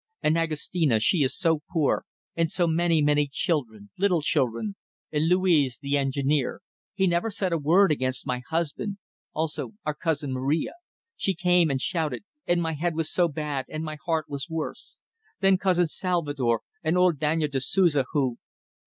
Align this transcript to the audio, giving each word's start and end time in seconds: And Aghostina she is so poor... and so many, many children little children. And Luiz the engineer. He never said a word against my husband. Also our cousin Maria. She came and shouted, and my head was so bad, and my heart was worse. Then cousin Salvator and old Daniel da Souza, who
And 0.23 0.35
Aghostina 0.35 0.99
she 0.99 1.19
is 1.21 1.37
so 1.37 1.61
poor... 1.71 2.05
and 2.35 2.49
so 2.49 2.65
many, 2.65 3.03
many 3.03 3.29
children 3.31 3.91
little 3.99 4.23
children. 4.23 4.75
And 5.11 5.29
Luiz 5.29 5.77
the 5.79 5.95
engineer. 5.95 6.61
He 6.95 7.05
never 7.05 7.29
said 7.29 7.53
a 7.53 7.59
word 7.59 7.91
against 7.91 8.25
my 8.25 8.41
husband. 8.49 8.97
Also 9.33 9.73
our 9.85 9.93
cousin 9.93 10.33
Maria. 10.33 10.71
She 11.15 11.35
came 11.35 11.69
and 11.69 11.79
shouted, 11.79 12.23
and 12.47 12.63
my 12.63 12.73
head 12.73 12.95
was 12.95 13.11
so 13.13 13.27
bad, 13.27 13.65
and 13.69 13.83
my 13.83 13.97
heart 14.03 14.25
was 14.27 14.49
worse. 14.49 14.97
Then 15.39 15.59
cousin 15.59 15.85
Salvator 15.85 16.61
and 16.81 16.97
old 16.97 17.19
Daniel 17.19 17.47
da 17.51 17.59
Souza, 17.59 18.03
who 18.11 18.39